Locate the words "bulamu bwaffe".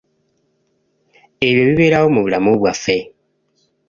2.23-2.97